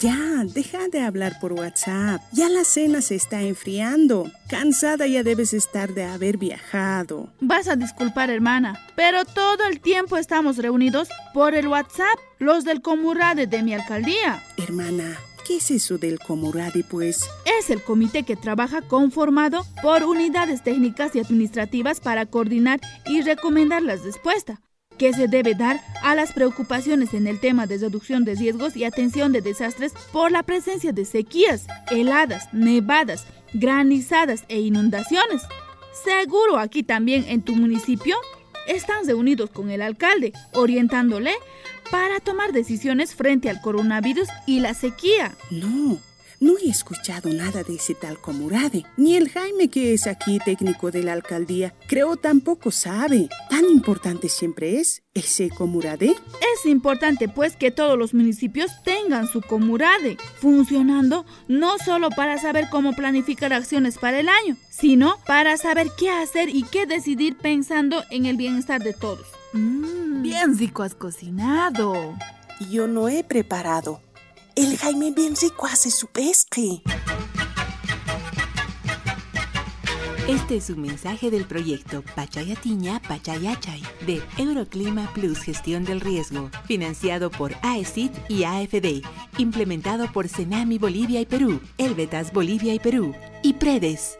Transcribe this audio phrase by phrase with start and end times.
[0.00, 2.20] Ya, deja de hablar por WhatsApp.
[2.32, 4.30] Ya la cena se está enfriando.
[4.48, 7.32] Cansada ya debes estar de haber viajado.
[7.40, 12.82] Vas a disculpar, hermana, pero todo el tiempo estamos reunidos por el WhatsApp, los del
[12.82, 14.42] Comurade de mi alcaldía.
[14.56, 15.16] Hermana,
[15.46, 17.20] ¿Qué es eso del Comurade, pues?
[17.60, 23.80] Es el comité que trabaja conformado por unidades técnicas y administrativas para coordinar y recomendar
[23.82, 24.58] las respuestas
[24.96, 28.84] que se debe dar a las preocupaciones en el tema de reducción de riesgos y
[28.84, 35.42] atención de desastres por la presencia de sequías, heladas, nevadas, granizadas e inundaciones.
[36.04, 38.16] Seguro aquí también en tu municipio
[38.66, 41.32] están reunidos con el alcalde, orientándole
[41.90, 45.36] para tomar decisiones frente al coronavirus y la sequía.
[45.50, 45.98] No,
[46.40, 50.90] no he escuchado nada de ese tal Comurade, ni el Jaime que es aquí técnico
[50.90, 51.74] de la alcaldía.
[51.88, 53.28] Creo tampoco sabe.
[53.50, 56.10] ¿Tan importante siempre es ese Comurade?
[56.10, 62.68] Es importante pues que todos los municipios tengan su Comurade, funcionando no solo para saber
[62.70, 68.04] cómo planificar acciones para el año, sino para saber qué hacer y qué decidir pensando
[68.10, 69.26] en el bienestar de todos.
[69.52, 72.14] Mmm, bien rico has cocinado.
[72.70, 74.00] Yo no he preparado.
[74.56, 75.34] El Jaime bien
[75.70, 76.80] hace su pesque.
[80.26, 87.30] Este es un mensaje del proyecto Pachayatiña Pachayachay de Euroclima Plus Gestión del Riesgo, financiado
[87.30, 93.52] por AECID y AFD, implementado por Senami Bolivia y Perú, Elvetas Bolivia y Perú y
[93.52, 94.18] Predes.